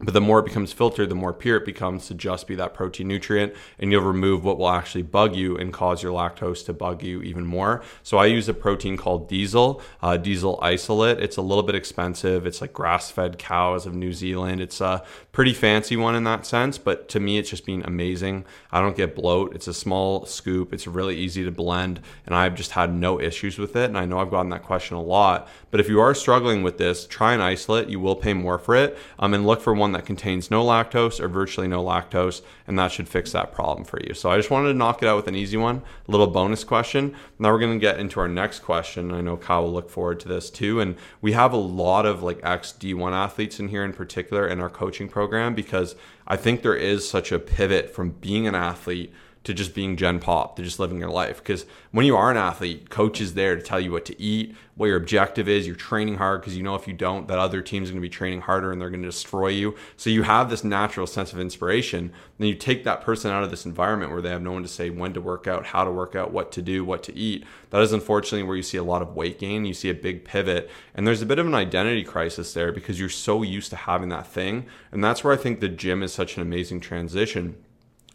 [0.00, 2.72] But the more it becomes filtered, the more pure it becomes to just be that
[2.72, 6.72] protein nutrient, and you'll remove what will actually bug you and cause your lactose to
[6.72, 7.82] bug you even more.
[8.04, 11.18] So I use a protein called Diesel, uh, Diesel Isolate.
[11.18, 12.46] It's a little bit expensive.
[12.46, 14.60] It's like grass-fed cows of New Zealand.
[14.60, 15.02] It's a
[15.38, 18.44] pretty fancy one in that sense, but to me, it's just been amazing.
[18.72, 19.54] I don't get bloat.
[19.54, 20.72] It's a small scoop.
[20.72, 23.84] It's really easy to blend, and I've just had no issues with it.
[23.84, 25.46] And I know I've gotten that question a lot.
[25.70, 27.88] But if you are struggling with this, try an isolate.
[27.88, 31.20] You will pay more for it, um, and look for one that contains no lactose
[31.20, 34.14] or virtually no lactose, and that should fix that problem for you.
[34.14, 36.64] So I just wanted to knock it out with an easy one, a little bonus
[36.64, 37.14] question.
[37.38, 39.12] Now we're going to get into our next question.
[39.12, 40.80] I know Kyle will look forward to this too.
[40.80, 44.58] And we have a lot of like ex D1 athletes in here in particular in
[44.58, 45.94] our coaching program because
[46.26, 49.12] I think there is such a pivot from being an athlete
[49.44, 51.38] to just being gen pop, to just living your life.
[51.38, 54.54] Because when you are an athlete, coach is there to tell you what to eat,
[54.74, 55.66] what your objective is.
[55.66, 58.10] You're training hard because you know if you don't, that other team's going to be
[58.10, 59.74] training harder and they're going to destroy you.
[59.96, 62.12] So you have this natural sense of inspiration.
[62.38, 64.68] Then you take that person out of this environment where they have no one to
[64.68, 67.44] say when to work out, how to work out, what to do, what to eat.
[67.70, 69.64] That is unfortunately where you see a lot of weight gain.
[69.64, 73.00] You see a big pivot, and there's a bit of an identity crisis there because
[73.00, 74.66] you're so used to having that thing.
[74.92, 77.56] And that's where I think the gym is such an amazing transition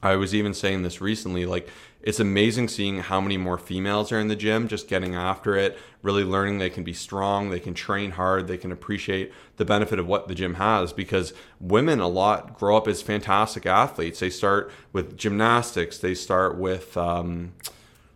[0.03, 1.69] I was even saying this recently like
[2.03, 5.79] it's amazing seeing how many more females are in the gym just getting after it,
[6.01, 9.99] really learning they can be strong, they can train hard, they can appreciate the benefit
[9.99, 14.19] of what the gym has because women a lot grow up as fantastic athletes.
[14.19, 17.53] They start with gymnastics, they start with um,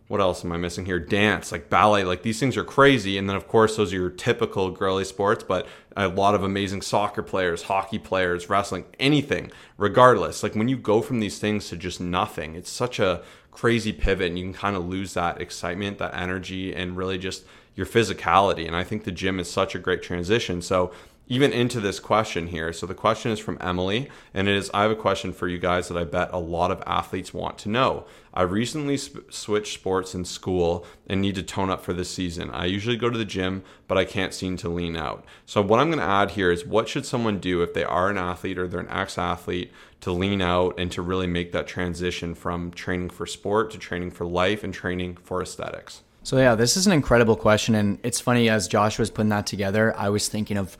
[0.08, 0.98] what else am I missing here?
[0.98, 3.18] Dance, like ballet, like these things are crazy.
[3.18, 5.66] And then, of course, those are your typical girly sports, but
[5.96, 10.42] a lot of amazing soccer players, hockey players, wrestling, anything, regardless.
[10.42, 14.28] Like when you go from these things to just nothing, it's such a crazy pivot
[14.28, 17.44] and you can kind of lose that excitement, that energy, and really just
[17.74, 18.66] your physicality.
[18.66, 20.62] And I think the gym is such a great transition.
[20.62, 20.90] So
[21.28, 22.72] even into this question here.
[22.72, 25.58] So the question is from Emily, and it is I have a question for you
[25.58, 28.06] guys that I bet a lot of athletes want to know.
[28.32, 32.50] I recently sp- switched sports in school and need to tone up for this season.
[32.50, 35.24] I usually go to the gym, but I can't seem to lean out.
[35.44, 38.08] So what I'm going to add here is what should someone do if they are
[38.08, 42.34] an athlete or they're an ex-athlete to lean out and to really make that transition
[42.34, 46.02] from training for sport to training for life and training for aesthetics?
[46.22, 49.46] So yeah, this is an incredible question and it's funny as Josh was putting that
[49.46, 50.76] together, I was thinking of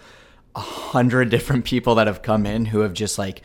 [0.58, 3.42] a hundred different people that have come in who have just like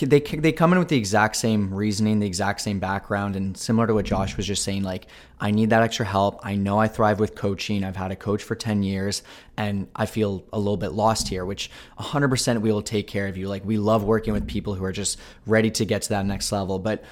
[0.00, 3.86] they they come in with the exact same reasoning, the exact same background, and similar
[3.86, 4.82] to what Josh was just saying.
[4.82, 5.06] Like,
[5.38, 6.40] I need that extra help.
[6.44, 7.84] I know I thrive with coaching.
[7.84, 9.22] I've had a coach for ten years,
[9.56, 11.44] and I feel a little bit lost here.
[11.44, 11.70] Which
[12.00, 13.46] 100% we will take care of you.
[13.46, 15.16] Like, we love working with people who are just
[15.46, 16.80] ready to get to that next level.
[16.80, 17.04] But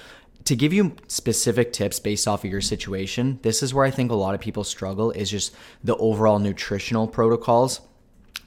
[0.43, 4.11] to give you specific tips based off of your situation, this is where I think
[4.11, 5.11] a lot of people struggle.
[5.11, 5.55] Is just
[5.85, 7.79] the overall nutritional protocols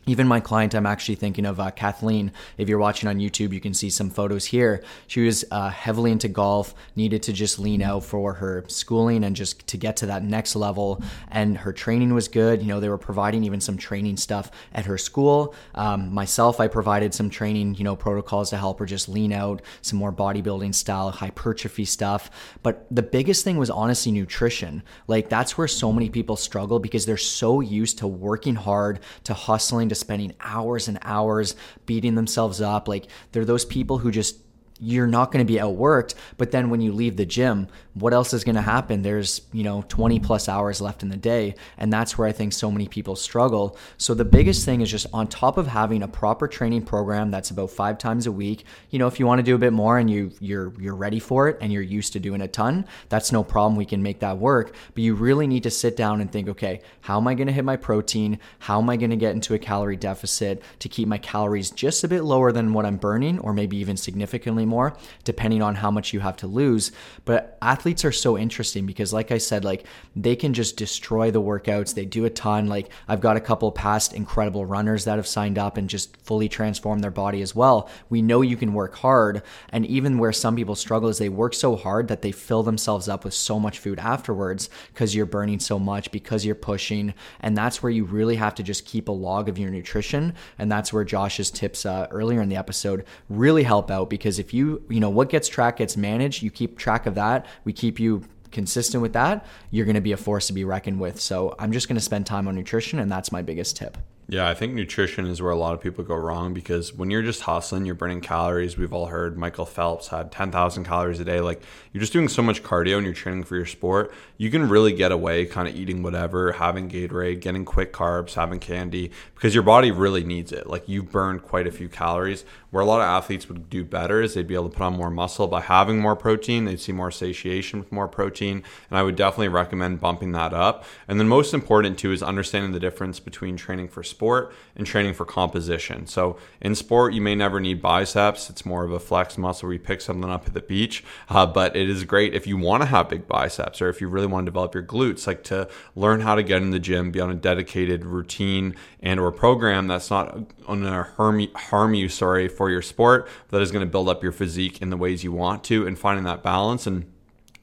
[0.06, 2.30] even my client, I'm actually thinking of uh, Kathleen.
[2.58, 4.84] If you're watching on YouTube, you can see some photos here.
[5.08, 9.34] She was uh, heavily into golf, needed to just lean out for her schooling and
[9.34, 11.02] just to get to that next level.
[11.28, 12.62] And her training was good.
[12.62, 15.54] You know, they were providing even some training stuff at her school.
[15.74, 19.60] Um, myself, I provided some training, you know, protocols to help her just lean out,
[19.82, 22.30] some more bodybuilding style, hypertrophy stuff.
[22.62, 24.84] But the biggest thing was honestly nutrition.
[25.08, 29.34] Like, that's where so many people struggle because they're so used to working hard, to
[29.34, 31.56] hustling, to spending hours and hours
[31.86, 32.88] beating themselves up.
[32.88, 34.38] Like they're those people who just
[34.80, 36.14] you're not going to be outworked.
[36.36, 39.00] But then when you leave the gym, what else is going to happen?
[39.00, 41.54] There's, you know, 20 plus hours left in the day.
[41.78, 43.78] And that's where I think so many people struggle.
[43.96, 47.50] So the biggest thing is just on top of having a proper training program that's
[47.50, 49.98] about five times a week, you know, if you want to do a bit more
[49.98, 53.32] and you you're you're ready for it and you're used to doing a ton, that's
[53.32, 53.76] no problem.
[53.76, 54.74] We can make that work.
[54.94, 57.52] But you really need to sit down and think, okay, how am I going to
[57.52, 58.40] hit my protein?
[58.58, 62.04] How am I going to get into a calorie deficit to keep my calories just
[62.04, 65.90] a bit lower than what I'm burning or maybe even significantly more, depending on how
[65.90, 66.92] much you have to lose.
[67.24, 71.30] But athletes athletes are so interesting because like I said, like they can just destroy
[71.30, 71.94] the workouts.
[71.94, 72.66] They do a ton.
[72.66, 76.48] Like I've got a couple past incredible runners that have signed up and just fully
[76.48, 77.88] transformed their body as well.
[78.08, 79.42] We know you can work hard.
[79.68, 83.08] And even where some people struggle is they work so hard that they fill themselves
[83.08, 87.14] up with so much food afterwards because you're burning so much, because you're pushing.
[87.38, 90.34] And that's where you really have to just keep a log of your nutrition.
[90.58, 94.52] And that's where Josh's tips uh, earlier in the episode really help out because if
[94.52, 97.46] you, you know, what gets tracked gets managed, you keep track of that.
[97.62, 100.98] We keep you consistent with that, you're going to be a force to be reckoned
[100.98, 101.20] with.
[101.20, 103.98] So I'm just going to spend time on nutrition, and that's my biggest tip.
[104.28, 107.22] Yeah, I think nutrition is where a lot of people go wrong because when you're
[107.22, 108.76] just hustling, you're burning calories.
[108.76, 111.40] We've all heard Michael Phelps had 10,000 calories a day.
[111.40, 111.62] Like
[111.92, 114.12] you're just doing so much cardio and you're training for your sport.
[114.36, 118.58] You can really get away kind of eating whatever, having Gatorade, getting quick carbs, having
[118.58, 120.66] candy because your body really needs it.
[120.66, 122.44] Like you've burned quite a few calories.
[122.76, 124.98] Where a lot of athletes would do better is they'd be able to put on
[124.98, 126.66] more muscle by having more protein.
[126.66, 128.62] They'd see more satiation with more protein.
[128.90, 130.84] And I would definitely recommend bumping that up.
[131.08, 135.14] And then most important too is understanding the difference between training for sport and training
[135.14, 136.06] for composition.
[136.06, 138.50] So in sport, you may never need biceps.
[138.50, 141.02] It's more of a flex muscle where you pick something up at the beach.
[141.30, 144.08] Uh, but it is great if you want to have big biceps or if you
[144.08, 147.10] really want to develop your glutes, like to learn how to get in the gym,
[147.10, 150.34] be on a dedicated routine and or program that's not
[150.66, 154.22] going to harm, harm you, sorry, for your sport, that is going to build up
[154.22, 157.06] your physique in the ways you want to and finding that balance and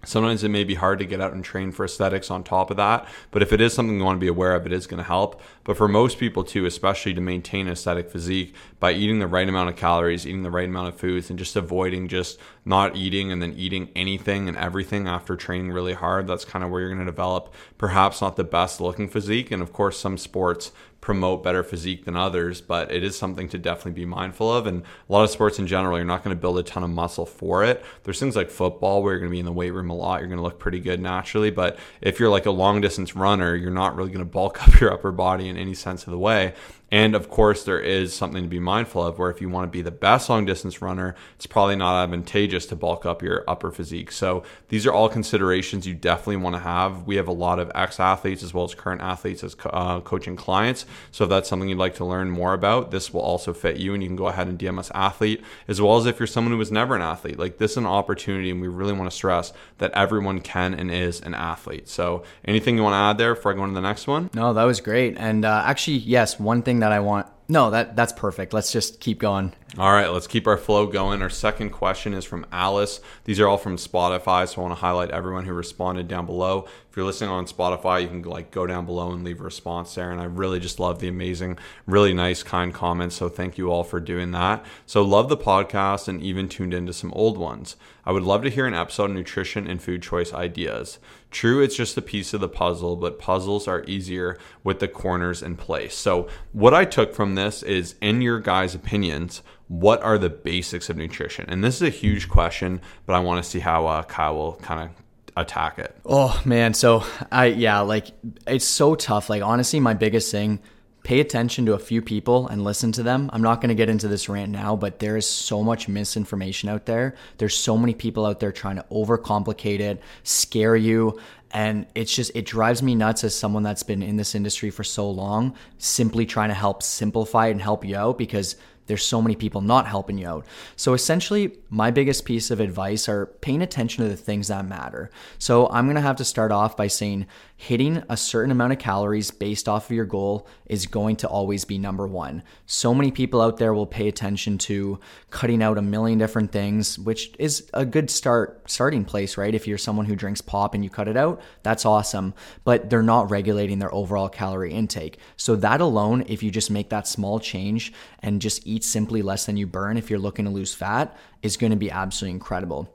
[0.06, 2.78] Sometimes it may be hard to get out and train for aesthetics on top of
[2.78, 4.98] that, but if it is something you want to be aware of, it is going
[4.98, 5.42] to help.
[5.64, 9.70] But for most people too, especially to maintain aesthetic physique, by eating the right amount
[9.70, 13.42] of calories, eating the right amount of foods, and just avoiding just not eating and
[13.42, 17.06] then eating anything and everything after training really hard, that's kind of where you're going
[17.06, 19.52] to develop perhaps not the best looking physique.
[19.52, 23.58] And of course, some sports promote better physique than others, but it is something to
[23.58, 24.66] definitely be mindful of.
[24.66, 26.92] And a lot of sports in general, you're not going to build a ton of
[26.92, 27.84] muscle for it.
[28.06, 30.22] There's things like football where you're going to be in the weight room a lot.
[30.22, 31.52] You're going to look pretty good naturally.
[31.52, 34.80] But if you're like a long distance runner, you're not really going to bulk up
[34.80, 36.54] your upper body in any sense of the way.
[36.94, 39.72] And of course, there is something to be mindful of where if you want to
[39.76, 43.72] be the best long distance runner, it's probably not advantageous to bulk up your upper
[43.72, 44.12] physique.
[44.12, 47.08] So these are all considerations you definitely want to have.
[47.08, 50.36] We have a lot of ex athletes as well as current athletes as uh, coaching
[50.36, 50.86] clients.
[51.10, 53.96] So if that's something you'd like to learn more about, this will also fit you.
[53.96, 56.52] And you can go ahead and DM us athlete, as well as if you're someone
[56.52, 57.40] who was never an athlete.
[57.40, 60.92] Like this is an opportunity, and we really want to stress that everyone can and
[60.92, 61.90] is an athlete.
[61.90, 64.30] So anything you want to add there before I go on to the next one?
[64.36, 65.18] No, that was great.
[65.18, 67.28] And uh, actually, yes, one thing that I want.
[67.54, 68.52] No, that that's perfect.
[68.52, 69.54] Let's just keep going.
[69.78, 71.22] All right, let's keep our flow going.
[71.22, 73.00] Our second question is from Alice.
[73.26, 76.68] These are all from Spotify, so I want to highlight everyone who responded down below.
[76.90, 79.96] If you're listening on Spotify, you can like go down below and leave a response
[79.96, 80.12] there.
[80.12, 83.16] And I really just love the amazing, really nice, kind comments.
[83.16, 84.64] So thank you all for doing that.
[84.86, 87.76] So love the podcast and even tuned into some old ones.
[88.06, 91.00] I would love to hear an episode on nutrition and food choice ideas.
[91.32, 95.42] True, it's just a piece of the puzzle, but puzzles are easier with the corners
[95.42, 95.96] in place.
[95.96, 100.90] So what I took from this is, in your guys' opinions, what are the basics
[100.90, 101.46] of nutrition?
[101.50, 104.56] And this is a huge question, but I want to see how uh, Kyle will
[104.56, 105.04] kind of
[105.36, 105.98] attack it.
[106.06, 108.12] Oh man, so I yeah, like
[108.48, 109.30] it's so tough.
[109.30, 110.60] Like honestly, my biggest thing
[111.04, 113.30] pay attention to a few people and listen to them.
[113.34, 116.70] I'm not going to get into this rant now, but there is so much misinformation
[116.70, 117.16] out there.
[117.38, 121.20] There's so many people out there trying to overcomplicate it, scare you,
[121.54, 124.84] and it's just it drives me nuts as someone that's been in this industry for
[124.84, 128.56] so long, simply trying to help simplify and help you out because
[128.88, 130.46] there's so many people not helping you out.
[130.76, 135.10] So essentially, my biggest piece of advice are paying attention to the things that matter.
[135.38, 138.80] So I'm going to have to start off by saying hitting a certain amount of
[138.80, 142.44] calories based off of your goal is going to always be number 1.
[142.66, 147.00] So many people out there will pay attention to cutting out a million different things,
[147.00, 149.56] which is a good start starting place, right?
[149.56, 152.34] If you're someone who drinks pop and you cut it out, that's awesome,
[152.66, 155.20] but they're not regulating their overall calorie intake.
[155.38, 159.46] So that alone, if you just make that small change and just eat simply less
[159.46, 162.90] than you burn if you're looking to lose fat is going to be absolutely incredible.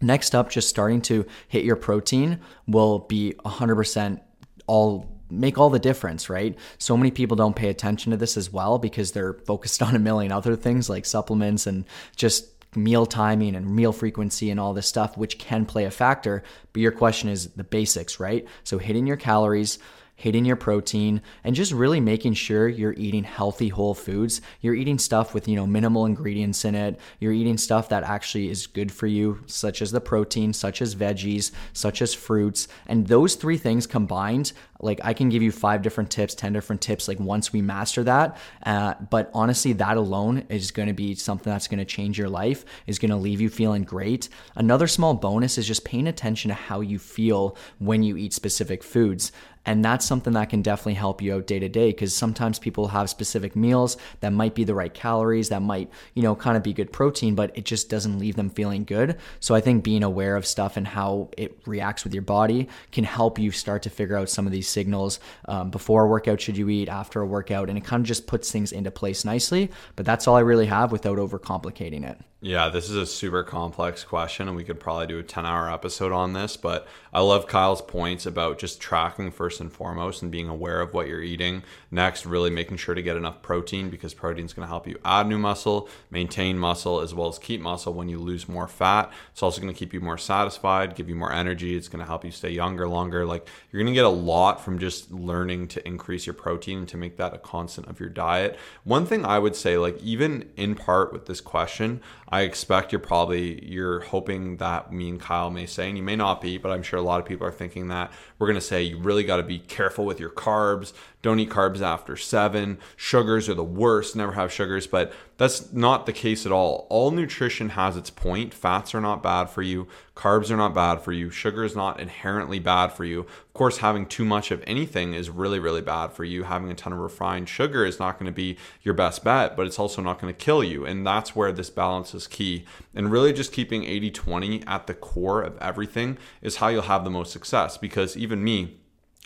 [0.00, 4.20] Next up, just starting to hit your protein will be 100%
[4.66, 6.56] all make all the difference, right?
[6.78, 9.98] So many people don't pay attention to this as well because they're focused on a
[9.98, 11.84] million other things like supplements and
[12.16, 16.42] just meal timing and meal frequency and all this stuff, which can play a factor.
[16.72, 18.46] But your question is the basics, right?
[18.64, 19.78] So hitting your calories,
[20.18, 24.40] hitting your protein, and just really making sure you're eating healthy whole foods.
[24.60, 26.98] You're eating stuff with, you know, minimal ingredients in it.
[27.20, 30.96] You're eating stuff that actually is good for you, such as the protein, such as
[30.96, 32.66] veggies, such as fruits.
[32.88, 36.80] And those three things combined like I can give you five different tips, 10 different
[36.80, 38.36] tips, like once we master that.
[38.64, 42.28] Uh, but honestly, that alone is going to be something that's going to change your
[42.28, 44.28] life, is going to leave you feeling great.
[44.54, 48.82] Another small bonus is just paying attention to how you feel when you eat specific
[48.82, 49.32] foods.
[49.68, 52.88] And that's something that can definitely help you out day to day because sometimes people
[52.88, 56.62] have specific meals that might be the right calories, that might, you know, kind of
[56.62, 59.18] be good protein, but it just doesn't leave them feeling good.
[59.40, 63.04] So I think being aware of stuff and how it reacts with your body can
[63.04, 66.56] help you start to figure out some of these signals um, before a workout, should
[66.56, 69.70] you eat, after a workout, and it kind of just puts things into place nicely.
[69.96, 72.18] But that's all I really have without overcomplicating it.
[72.40, 75.68] Yeah, this is a super complex question, and we could probably do a 10 hour
[75.68, 76.56] episode on this.
[76.56, 80.94] But I love Kyle's points about just tracking first and foremost and being aware of
[80.94, 81.64] what you're eating.
[81.90, 85.00] Next, really making sure to get enough protein because protein is going to help you
[85.04, 89.10] add new muscle, maintain muscle, as well as keep muscle when you lose more fat.
[89.32, 91.74] It's also going to keep you more satisfied, give you more energy.
[91.74, 93.26] It's going to help you stay younger longer.
[93.26, 96.88] Like you're going to get a lot from just learning to increase your protein and
[96.88, 98.56] to make that a constant of your diet.
[98.84, 102.98] One thing I would say, like, even in part with this question, I expect you're
[102.98, 106.70] probably you're hoping that me and Kyle may say, and you may not be, but
[106.70, 109.38] I'm sure a lot of people are thinking that we're gonna say you really got
[109.38, 110.92] to be careful with your carbs.
[111.22, 112.78] Don't eat carbs after seven.
[112.96, 114.14] Sugars are the worst.
[114.14, 116.86] Never have sugars, but that's not the case at all.
[116.90, 118.54] All nutrition has its point.
[118.54, 119.88] Fats are not bad for you.
[120.18, 121.30] Carbs are not bad for you.
[121.30, 123.20] Sugar is not inherently bad for you.
[123.20, 126.42] Of course, having too much of anything is really, really bad for you.
[126.42, 129.68] Having a ton of refined sugar is not going to be your best bet, but
[129.68, 130.84] it's also not going to kill you.
[130.84, 132.64] And that's where this balance is key.
[132.96, 137.04] And really, just keeping 80 20 at the core of everything is how you'll have
[137.04, 137.78] the most success.
[137.78, 138.76] Because even me,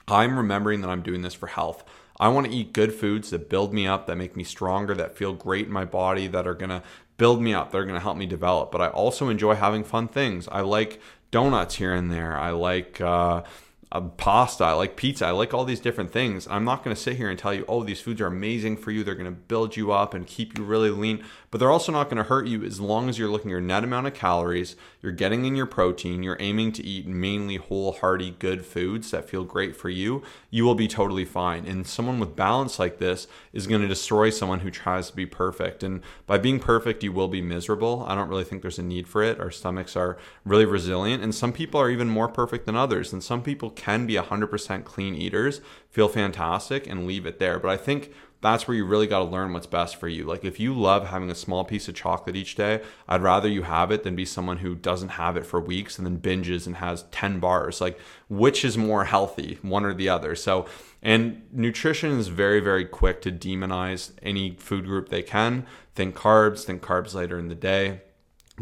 [0.06, 1.84] I'm remembering that I'm doing this for health.
[2.22, 5.16] I want to eat good foods that build me up, that make me stronger, that
[5.16, 6.84] feel great in my body, that are going to
[7.16, 8.70] build me up, that are going to help me develop.
[8.70, 10.46] But I also enjoy having fun things.
[10.46, 11.00] I like
[11.32, 12.38] donuts here and there.
[12.38, 13.42] I like, uh,
[13.90, 16.46] uh, pasta, I like pizza, I like all these different things.
[16.48, 18.92] I'm not going to sit here and tell you, oh, these foods are amazing for
[18.92, 19.02] you.
[19.02, 22.08] They're going to build you up and keep you really lean, but they're also not
[22.08, 24.74] going to hurt you as long as you're looking at your net amount of calories,
[25.02, 29.28] you're getting in your protein, you're aiming to eat mainly whole, hearty, good foods that
[29.28, 30.22] feel great for you.
[30.48, 31.66] You will be totally fine.
[31.66, 35.26] And someone with balance like this is going to destroy someone who tries to be
[35.26, 35.82] perfect.
[35.82, 38.06] And by being perfect, you will be miserable.
[38.08, 39.38] I don't really think there's a need for it.
[39.38, 43.12] Our stomachs are really resilient, and some people are even more perfect than others.
[43.12, 45.60] And some people can be 100% clean eaters,
[45.90, 47.58] feel fantastic, and leave it there.
[47.58, 48.10] But I think
[48.42, 50.24] that's where you really got to learn what's best for you.
[50.24, 53.62] Like if you love having a small piece of chocolate each day, I'd rather you
[53.62, 56.76] have it than be someone who doesn't have it for weeks and then binges and
[56.76, 57.80] has 10 bars.
[57.80, 60.34] Like which is more healthy, one or the other.
[60.34, 60.66] So
[61.02, 65.64] and nutrition is very very quick to demonize any food group they can.
[65.94, 68.00] Think carbs, think carbs later in the day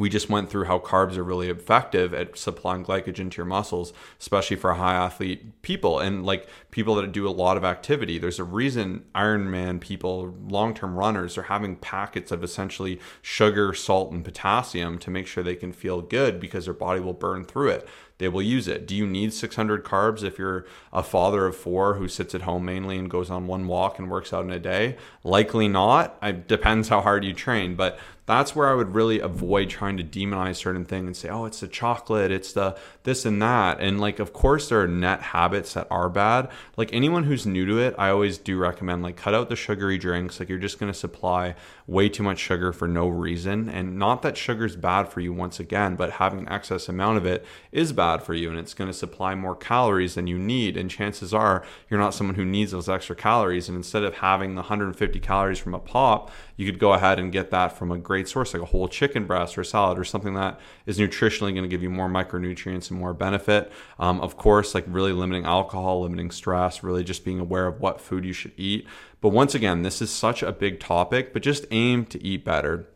[0.01, 3.93] we just went through how carbs are really effective at supplying glycogen to your muscles,
[4.19, 8.19] especially for high athlete people and like people that do a lot of activity.
[8.19, 14.11] There's a reason Ironman people, long term runners, are having packets of essentially sugar, salt,
[14.11, 17.69] and potassium to make sure they can feel good because their body will burn through
[17.69, 17.87] it
[18.21, 18.87] they will use it.
[18.87, 22.67] Do you need 600 carbs if you're a father of four who sits at home
[22.67, 24.99] mainly and goes on one walk and works out in a day?
[25.25, 26.19] Likely not.
[26.23, 27.99] It depends how hard you train, but
[28.31, 31.59] that's where I would really avoid trying to demonize certain things and say, oh, it's
[31.61, 33.81] the chocolate, it's the this and that.
[33.81, 36.49] And like, of course, there are net habits that are bad.
[36.77, 39.99] Like anyone who's new to it, I always do recommend like cut out the sugary
[39.99, 40.39] drinks.
[40.39, 41.57] Like you're just going to supply
[41.89, 43.69] way too much sugar for no reason.
[43.69, 47.45] And not that sugar's bad for you once again, but having excess amount of it
[47.73, 50.77] is bad for you and it's going to supply more calories than you need.
[50.77, 53.69] And chances are you're not someone who needs those extra calories.
[53.69, 57.33] And instead of having the 150 calories from a pop, you could go ahead and
[57.33, 60.35] get that from a great source like a whole chicken breast or salad or something
[60.35, 63.73] that is nutritionally going to give you more micronutrients and more benefit.
[63.99, 68.01] Um, of course, like really limiting alcohol, limiting stress, really just being aware of what
[68.01, 68.87] food you should eat.
[69.21, 72.87] But once again, this is such a big topic, but just aim to eat better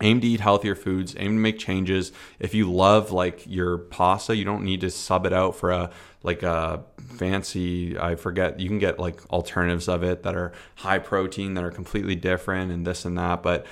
[0.00, 4.36] aim to eat healthier foods aim to make changes if you love like your pasta
[4.36, 5.90] you don't need to sub it out for a
[6.22, 6.82] like a
[7.16, 11.64] fancy i forget you can get like alternatives of it that are high protein that
[11.64, 13.66] are completely different and this and that but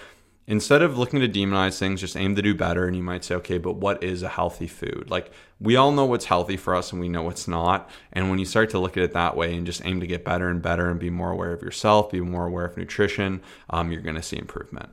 [0.46, 2.86] instead of looking to demonize things, just aim to do better.
[2.86, 5.08] And you might say, okay, but what is a healthy food?
[5.10, 7.88] Like we all know what's healthy for us and we know what's not.
[8.12, 10.24] And when you start to look at it that way and just aim to get
[10.24, 13.90] better and better and be more aware of yourself, be more aware of nutrition, um,
[13.90, 14.90] you're going to see improvement.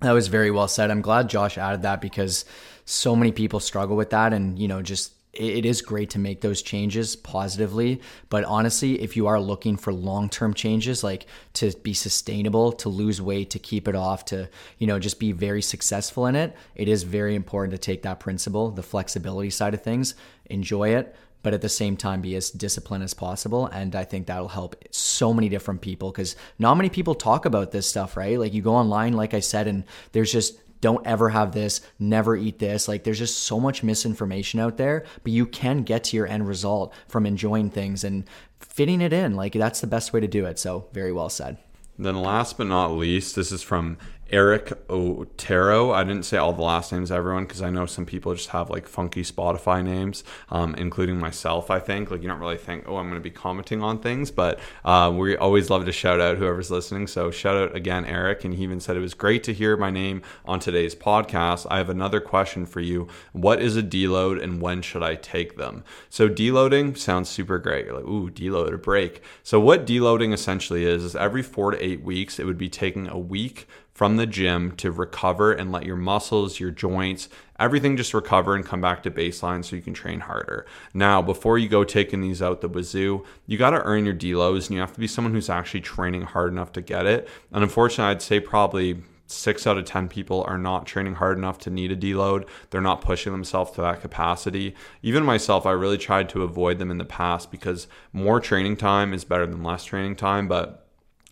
[0.00, 0.90] That was very well said.
[0.90, 2.44] I'm glad Josh added that because
[2.84, 6.40] so many people struggle with that and, you know, just it is great to make
[6.40, 8.00] those changes positively.
[8.30, 12.88] But honestly, if you are looking for long term changes, like to be sustainable, to
[12.88, 16.56] lose weight, to keep it off, to, you know, just be very successful in it,
[16.74, 20.14] it is very important to take that principle, the flexibility side of things,
[20.46, 23.66] enjoy it, but at the same time be as disciplined as possible.
[23.66, 27.72] And I think that'll help so many different people because not many people talk about
[27.72, 28.38] this stuff, right?
[28.38, 32.36] Like you go online, like I said, and there's just don't ever have this, never
[32.36, 32.88] eat this.
[32.88, 36.48] Like there's just so much misinformation out there, but you can get to your end
[36.48, 38.24] result from enjoying things and
[38.58, 39.34] fitting it in.
[39.34, 40.58] Like that's the best way to do it.
[40.58, 41.58] So, very well said.
[41.98, 43.98] Then, last but not least, this is from
[44.30, 45.92] Eric Otero.
[45.92, 48.70] I didn't say all the last names, everyone, because I know some people just have
[48.70, 51.70] like funky Spotify names, um, including myself.
[51.70, 54.30] I think like you don't really think, oh, I'm going to be commenting on things,
[54.30, 57.06] but uh, we always love to shout out whoever's listening.
[57.06, 59.90] So shout out again, Eric, and he even said it was great to hear my
[59.90, 61.66] name on today's podcast.
[61.70, 63.08] I have another question for you.
[63.32, 65.84] What is a deload, and when should I take them?
[66.08, 67.86] So deloading sounds super great.
[67.86, 69.22] You're like, ooh, deload a break.
[69.42, 73.08] So what deloading essentially is is every four to eight weeks, it would be taking
[73.08, 73.66] a week
[74.00, 77.28] from the gym to recover and let your muscles, your joints,
[77.58, 80.64] everything just recover and come back to baseline so you can train harder.
[80.94, 84.68] Now, before you go taking these out the wazoo, you got to earn your deloads
[84.68, 87.28] and you have to be someone who's actually training hard enough to get it.
[87.52, 91.58] And unfortunately, I'd say probably six out of 10 people are not training hard enough
[91.58, 92.48] to need a deload.
[92.70, 94.74] They're not pushing themselves to that capacity.
[95.02, 99.12] Even myself, I really tried to avoid them in the past because more training time
[99.12, 100.48] is better than less training time.
[100.48, 100.79] But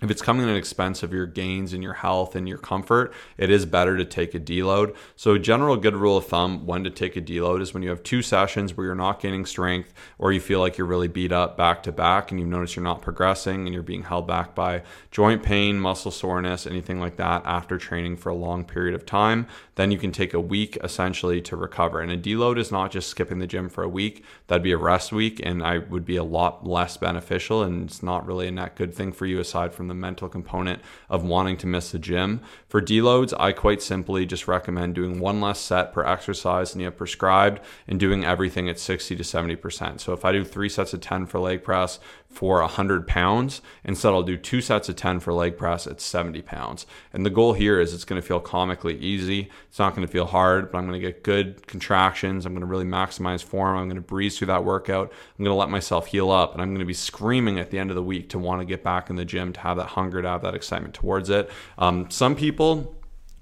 [0.01, 3.13] if it's coming at an expense of your gains and your health and your comfort,
[3.37, 4.95] it is better to take a deload.
[5.17, 7.89] So, a general good rule of thumb when to take a deload is when you
[7.89, 11.33] have two sessions where you're not gaining strength or you feel like you're really beat
[11.33, 14.55] up back to back and you notice you're not progressing and you're being held back
[14.55, 19.05] by joint pain, muscle soreness, anything like that after training for a long period of
[19.05, 19.49] time.
[19.75, 22.01] Then you can take a week essentially to recover.
[22.01, 24.79] And a deload is not just skipping the gym for a week, that'd be a
[24.79, 28.53] rest week and I would be a lot less beneficial and it's not really a
[28.53, 31.99] net good thing for you aside from the mental component of wanting to miss the
[31.99, 32.41] gym.
[32.69, 36.87] For deloads, I quite simply just recommend doing one less set per exercise than you
[36.87, 40.01] have prescribed and doing everything at 60 to 70%.
[40.01, 41.99] So if I do three sets of 10 for leg press,
[42.29, 43.63] for 100 pounds.
[43.85, 46.87] Instead, I'll do two sets of 10 for leg press at 70 pounds.
[47.13, 49.51] And the goal here is it's going to feel comically easy.
[49.69, 52.45] It's not going to feel hard, but I'm going to get good contractions.
[52.45, 53.77] I'm going to really maximize form.
[53.77, 55.11] I'm going to breeze through that workout.
[55.11, 56.53] I'm going to let myself heal up.
[56.53, 58.67] And I'm going to be screaming at the end of the week to want to
[58.67, 61.51] get back in the gym, to have that hunger, to have that excitement towards it.
[61.79, 62.95] Um, some people,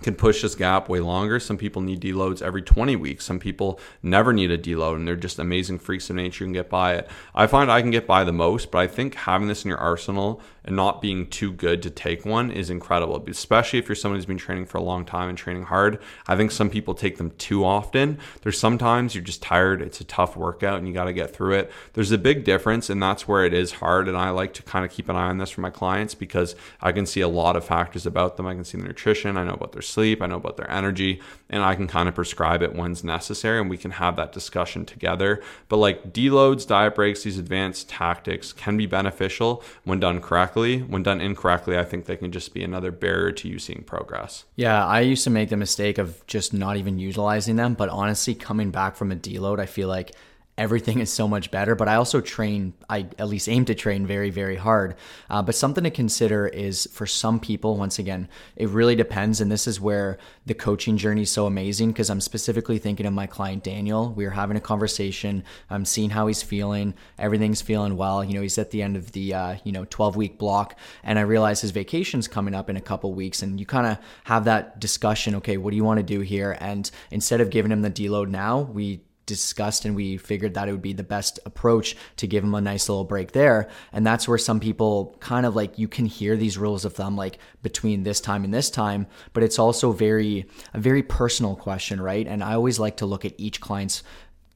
[0.03, 1.41] can push this gap way longer.
[1.41, 3.25] Some people need deloads every 20 weeks.
[3.25, 6.69] Some people never need a deload and they're just amazing freaks of nature and get
[6.69, 7.09] by it.
[7.35, 9.79] I find I can get by the most, but I think having this in your
[9.79, 14.19] arsenal and not being too good to take one is incredible, especially if you're someone
[14.19, 16.01] who's been training for a long time and training hard.
[16.27, 18.19] I think some people take them too often.
[18.43, 21.55] There's sometimes you're just tired, it's a tough workout and you got to get through
[21.55, 21.73] it.
[21.93, 24.09] There's a big difference, and that's where it is hard.
[24.09, 26.57] And I like to kind of keep an eye on this for my clients because
[26.81, 28.47] I can see a lot of factors about them.
[28.47, 31.21] I can see their nutrition, I know about their sleep, I know about their energy,
[31.49, 34.85] and I can kind of prescribe it when's necessary and we can have that discussion
[34.85, 35.43] together.
[35.69, 40.81] But like deloads, diet breaks, these advanced tactics can be beneficial when done correctly.
[40.81, 44.45] When done incorrectly, I think they can just be another barrier to you seeing progress.
[44.57, 48.35] Yeah, I used to make the mistake of just not even utilizing them, but honestly,
[48.35, 50.13] coming back from a deload, I feel like
[50.59, 51.75] everything is so much better.
[51.75, 54.97] But I also train, I at least aim to train very, very hard.
[55.29, 59.41] Uh, but something to consider is for some people, once again, it really depends.
[59.41, 63.13] And this is where the coaching journey is so amazing because I'm specifically thinking of
[63.13, 64.13] my client Daniel.
[64.13, 65.45] We are having a conversation.
[65.69, 66.95] I'm seeing how he's feeling.
[67.19, 68.25] Everything's feeling well.
[68.25, 71.19] You know, he's at the end of the uh, you know 12 week block, and
[71.19, 74.45] I realize his vacation's coming up in a couple weeks, and you kind of have
[74.45, 75.35] that discussion.
[75.37, 76.57] Okay, what do you want to do here?
[76.61, 80.73] And instead of giving him the deload now, we discussed and we figured that it
[80.73, 83.69] would be the best approach to give him a nice little break there.
[83.93, 87.17] And that's where some people kind of like you can hear these rules of thumb
[87.17, 92.01] like between this time and this time but it's also very a very personal question
[92.01, 92.27] right?
[92.27, 94.03] And i always like to look at each client's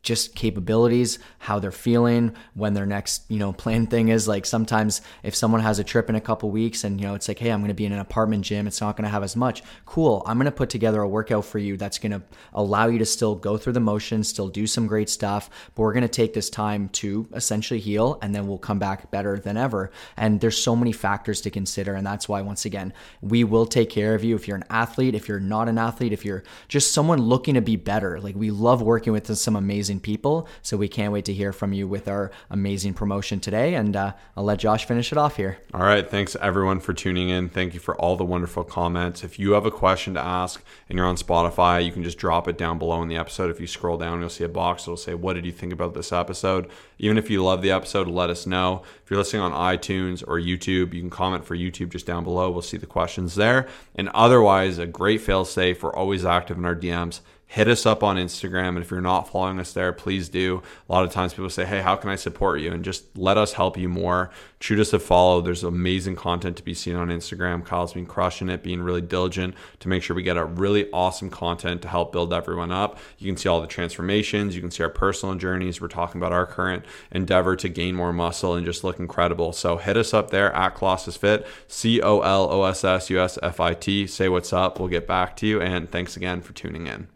[0.02, 4.26] just capabilities, how they're feeling, when their next, you know, plan thing is.
[4.26, 7.28] Like sometimes if someone has a trip in a couple weeks and, you know, it's
[7.28, 9.62] like, hey, I'm to be in an apartment gym, it's not to have as much.
[9.84, 10.22] Cool.
[10.26, 12.22] I'm to put together a workout for you that's to
[12.54, 15.92] allow you to still go through the motions, still do some great stuff, but we're
[16.02, 19.90] to take this time to essentially heal and then we'll come back better than ever.
[20.16, 21.94] And there's so many factors to consider.
[21.94, 25.14] And that's why, once again, we will take care of you if you're an athlete,
[25.14, 28.20] if you're not an athlete, if you're just someone looking to be better.
[28.20, 30.46] Like we love working with some amazing amazing people.
[30.62, 33.74] So we can't wait to hear from you with our amazing promotion today.
[33.74, 35.58] And uh, I'll let Josh finish it off here.
[35.74, 36.08] All right.
[36.08, 37.48] Thanks everyone for tuning in.
[37.48, 39.24] Thank you for all the wonderful comments.
[39.24, 42.46] If you have a question to ask and you're on Spotify, you can just drop
[42.46, 43.50] it down below in the episode.
[43.50, 45.94] If you scroll down, you'll see a box that'll say, What did you think about
[45.94, 46.70] this episode?
[46.98, 48.82] Even if you love the episode, let us know.
[49.02, 52.50] If you're listening on iTunes or YouTube, you can comment for YouTube just down below.
[52.50, 53.66] We'll see the questions there.
[53.94, 55.82] And otherwise, a great fail safe.
[55.82, 57.20] We're always active in our DMs
[57.50, 58.68] hit us up on Instagram.
[58.68, 60.62] And if you're not following us there, please do.
[60.88, 62.70] A lot of times people say, Hey, how can I support you?
[62.70, 64.30] And just let us help you more.
[64.60, 65.40] Shoot us a follow.
[65.40, 67.64] There's amazing content to be seen on Instagram.
[67.64, 71.28] Kyle's been crushing it, being really diligent to make sure we get a really awesome
[71.28, 72.98] content to help build everyone up.
[73.18, 75.80] You can see all the transformations, you can see our personal journeys.
[75.80, 79.52] We're talking about our current endeavor to gain more muscle and just look incredible.
[79.52, 83.20] So hit us up there at Colossus Fit, C O L O S S U
[83.20, 84.06] S F I T.
[84.06, 84.78] Say what's up.
[84.78, 85.60] We'll get back to you.
[85.60, 87.08] And thanks again for tuning in.